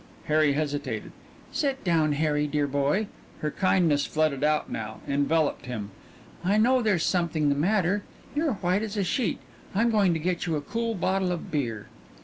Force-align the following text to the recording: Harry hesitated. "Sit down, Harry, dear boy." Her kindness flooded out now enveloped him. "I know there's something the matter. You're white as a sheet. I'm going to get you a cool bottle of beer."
Harry 0.25 0.53
hesitated. 0.53 1.11
"Sit 1.51 1.83
down, 1.83 2.13
Harry, 2.13 2.47
dear 2.47 2.65
boy." 2.65 3.05
Her 3.41 3.51
kindness 3.51 4.03
flooded 4.03 4.43
out 4.43 4.67
now 4.67 4.99
enveloped 5.07 5.67
him. 5.67 5.91
"I 6.43 6.57
know 6.57 6.81
there's 6.81 7.05
something 7.05 7.49
the 7.49 7.53
matter. 7.55 8.01
You're 8.33 8.53
white 8.53 8.81
as 8.81 8.97
a 8.97 9.03
sheet. 9.03 9.37
I'm 9.75 9.91
going 9.91 10.13
to 10.13 10.19
get 10.19 10.47
you 10.47 10.55
a 10.55 10.61
cool 10.61 10.95
bottle 10.95 11.31
of 11.31 11.51
beer." 11.51 11.85